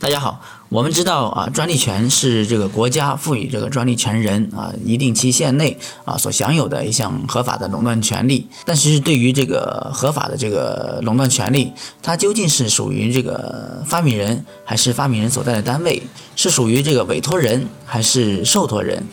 [0.00, 0.40] 大家好，
[0.70, 5.76] 我们知道啊，专利权是这个国家赋予这个专利权人啊一定期限内
[6.06, 8.48] 啊所享有的一项合法的垄断权利。
[8.64, 11.70] 但是对于这个合法的这个垄断权利，
[12.02, 16.02] 它究竟是属于这个发明人，还是发明人所在的单位？
[16.34, 19.06] 是属于这个委托人，还是受托人？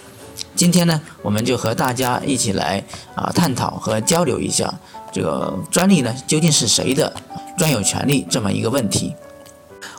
[0.55, 2.81] 今天呢，我们就和大家一起来
[3.13, 4.73] 啊探讨和交流一下
[5.11, 7.13] 这个专利呢究竟是谁的
[7.57, 9.13] 专有权利这么一个问题。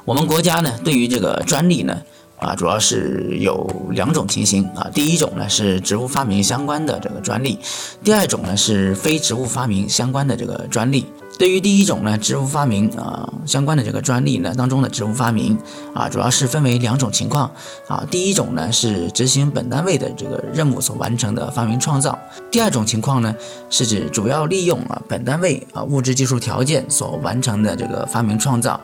[0.09, 2.01] 我们国家呢，对于这个专利呢，
[2.39, 4.89] 啊，主要是有两种情形啊。
[4.95, 7.59] 第一种呢是植物发明相关的这个专利，
[8.03, 11.05] 第二种呢是非植物发明相关的这个专利。
[11.39, 15.59] 对于第一种呢，植物发明啊相关的这个专利呢当中的植物发明
[15.93, 17.53] 啊，主要是分为两种情况
[17.87, 18.03] 啊。
[18.11, 22.19] 第一种呢是执行本单位的这个任务所完成的发明创造，
[22.51, 23.35] 第二种情况呢
[23.69, 28.81] 是指主要利用啊本单位啊物质技术条件所完成的这个发明创造。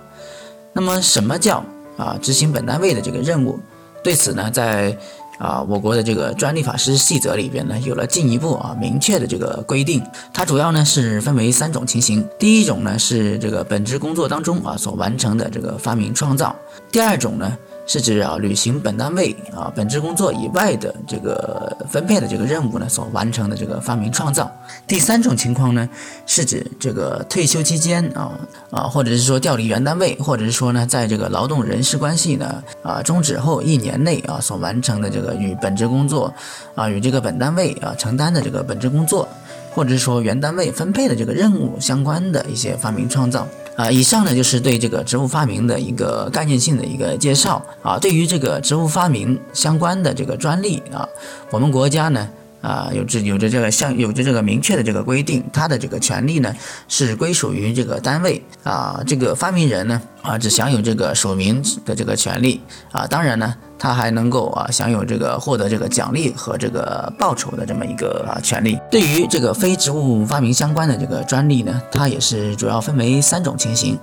[0.74, 1.64] 那么，什么叫
[1.96, 3.58] 啊执行本单位的这个任务？
[4.02, 4.94] 对此呢，在
[5.38, 10.02] 啊我国的这个专利法实施细则里边呢，有了进一步啊明确的这个规定。
[10.32, 16.54] 它主要呢是分为三种情形：第一种呢是这个本职工作当中啊所完成的这个发明创造；
[16.90, 17.56] 第二种呢。
[17.86, 24.50] 是指啊，履行本单位啊本职工作以外的这个分配的这个任务呢，所完成的这个发明创造。
[24.86, 25.88] 第三种情况呢，
[26.26, 28.32] 是指这个退休期间啊
[28.70, 36.32] 啊，或者是说调离原单位，或者是说呢，在这个劳动人事关系呢啊终止后一年内啊所完成的这个与本职工作
[36.74, 39.28] 啊与这个本单位啊承担的这个本职工作，
[39.72, 43.46] 或者是说原单位分配的这个任务相关的一些发明创造。
[43.76, 47.98] 啊，以上呢就是对这个植物发明的一个概念性的一个介绍啊。
[47.98, 51.08] 对于这个植物发明相关的这个专利啊，
[51.50, 52.28] 我们国家呢
[52.60, 56.54] 啊有这有着这个相有着这个明确的这个规定，它的这个权利呢
[56.88, 63.54] 是归属于这个单位啊，这个发明人呢啊只享有这个署名的这个权利啊，当然呢。
[63.76, 68.78] 他还能够啊享有这个获得这个奖励和这个报酬的这么一个啊权利。
[68.90, 73.98] 对于这个非植物发明相关的这个专利呢，它也是主要分为三种情形。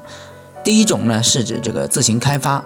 [0.64, 2.64] 第一种呢是指这个自行开发，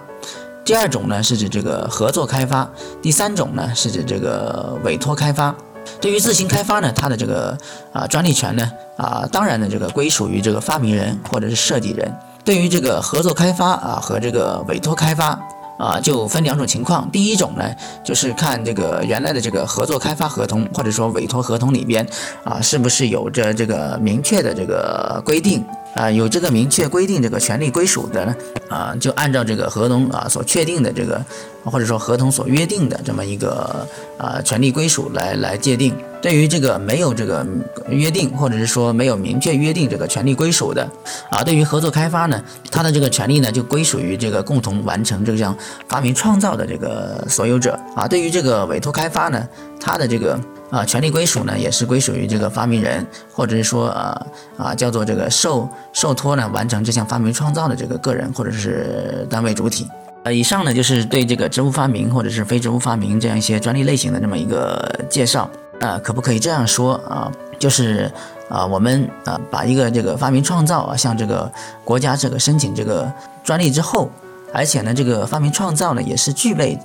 [0.62, 2.68] 第二种呢是指这个合作开发，
[3.00, 5.54] 第三种呢是指这个委托开发。
[6.00, 7.56] 对于自行开发呢，它的这个
[7.92, 12.12] 啊专利权呢啊当然呢这个归属于这个发明人或者是设计人。
[12.44, 15.38] 对于这个合作开发啊和这个委托开发。
[15.78, 17.10] 啊，就分两种情况。
[17.10, 17.64] 第一种呢，
[18.04, 22.06] 就是看这个原来的这个合作开发合同或者说委托合同里边
[22.44, 28.34] 啊，是不是有着这个明确的这个规定啊，有这个明确规定这个权利归属的呢
[28.68, 31.20] 啊，就按照这个合同啊所确定的这个。
[31.68, 33.84] 或者说合同所约定的这么一个
[34.16, 35.92] 啊权利归属来来界定，
[36.26, 37.46] 对于这个没有这个
[37.88, 40.82] 约定，或者是说没有明确约定这个权利归属的
[41.30, 45.56] 啊，对于合作开发呢，它的这个权利呢就归属于这个共同完成这项
[45.88, 48.08] 发明创造的这个所有者啊。
[48.08, 49.48] 对于这个委托开发呢，
[49.78, 50.36] 它的这个
[50.68, 54.26] 啊权利归属呢也是归属于这个发明人，或者是说啊
[54.56, 59.86] 啊叫做这个受受托呢完成这项发明创造的这个个人或者是单位主体。
[60.24, 65.48] 呃，以上呢就是对这个植物发明或者是非植物发明这样一些专利类型的这么一个介绍。
[65.80, 67.30] 啊，可不可以这样说啊？
[67.58, 68.10] 就是
[68.50, 71.50] 啊，我们啊把一个这个发明创造啊向这个
[71.84, 73.10] 国家这个申请这个
[73.42, 74.10] 专利之后，
[74.52, 76.78] 而且呢这个发明创造呢也是具备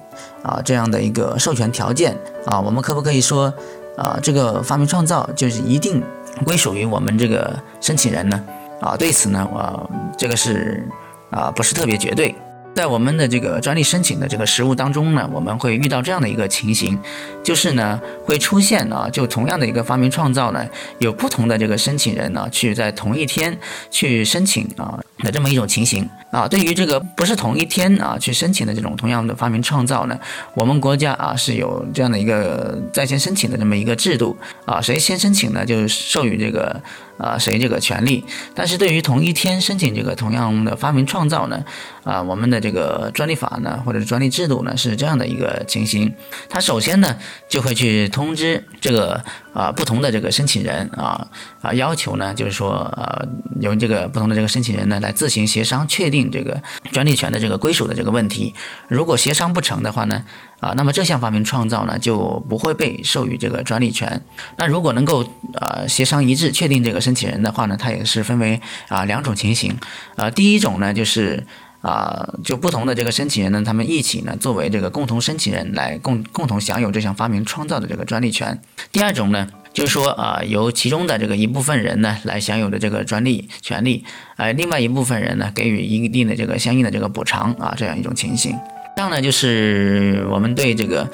[0.44, 3.54] 啊这样的一个授权条件啊，我们可不可以说
[3.98, 6.02] 啊这个发明创造就是一定
[6.46, 8.42] 归属于我们这个申请人呢？
[8.80, 10.88] 啊，对此呢，我这个是
[11.30, 12.34] 啊不是特别绝对。
[12.74, 16.98] 在我们的这个专利申请的这个实务当中呢，我们会遇到这样的一个情形，
[17.44, 20.66] 就是呢会出现啊，就同样的一个发明创造呢，
[21.00, 23.58] 有不同的这个申请人呢，去在同一天
[23.90, 26.48] 去申请啊的这么一种情形啊。
[26.48, 30.18] 对于这个不是同一天啊去申请的这种同样的发明创造呢，
[30.54, 36.82] 我们国家啊是有这样的一个在线申请的这么一个制度啊，谁先申请呢，就授予这个。
[37.18, 38.26] 啊，谁这个权利？
[38.56, 41.64] 但是对于同一天申请这个同样的发明创造呢，
[42.04, 46.14] 啊，我们的这个专利法呢，或者是专利制度呢，是这样的一个情形。
[46.48, 47.18] 它首先呢，
[47.50, 49.22] 就会去通知这个
[49.54, 51.28] 啊不同的这个申请人啊
[51.62, 53.28] 啊，要求呢，就是说呃，
[53.60, 58.54] 由这个不同的这个申请人呢，来自行协商确定这个专利权的这个归属的这个问题。
[58.88, 60.24] 如果协商不成的话呢？
[60.62, 64.22] 啊，那么这项发明创造呢就不会被授予这个专利权。
[64.58, 69.76] 那如果能够呃协商一致确定这个申请人的话呢，它也是分为啊两种情形。
[70.18, 71.44] 呃，第一种呢就是
[71.82, 78.62] 啊就不同的这个申请人呢，他们一起呢作为这个共同申请人来共共同享有这项发明创造的这个专利权。
[78.92, 84.04] 第二种呢就是说啊，由其中的这个一部分人呢来享有的这个专利权利，
[84.36, 88.56] 呃，另外一部分人呢给予一定的这个相应的这个补偿啊，这样一种情形。
[88.96, 91.10] 这样呢，就是我们对这个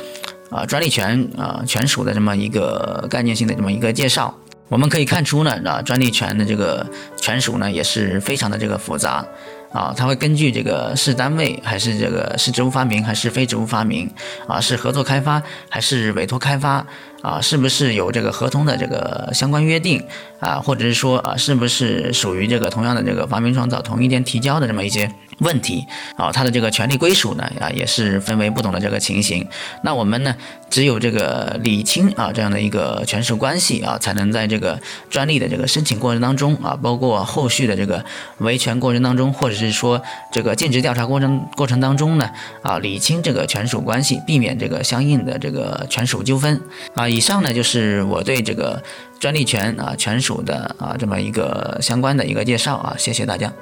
[0.49, 4.35] 啊专利权啊权属的这么一个概念性的这么一个介绍。
[4.69, 6.85] 我们可以看出呢，啊专利权的这个
[7.15, 9.25] 权属呢也是非常的这个复杂。
[9.71, 14.09] 啊，它会根据这个是单位还是这个是职务发明还是非职务发明
[14.47, 16.85] 啊，是合作开发还是委托开发
[17.21, 20.01] 啊，是不是有这个合同的这个相关约定
[20.39, 25.85] 啊，或者是说啊，是不是属于这个同样的这个发明创造同一天提交的这么一些问题
[26.15, 29.47] 啊，它的这个权利归属呢啊，也是分为不同的这个情形。
[29.83, 30.35] 那我们呢，
[30.69, 34.79] 只有这个理清啊这样的一个权属关系啊，才能在这个
[35.09, 38.03] 专利的这个申请过程当中啊，包括后续的这个
[38.39, 40.01] 维权过程当中，或者是说
[40.31, 42.29] 这个尽职调查过程过程当中呢，
[42.63, 46.59] 啊，理清这个权属关系，避免这个相应的这个权属纠纷
[46.95, 47.07] 啊。
[47.07, 48.81] 以上呢就是我对这个
[49.19, 53.53] 专利权啊权属的啊这么一个相关的一个介绍啊，谢谢大家。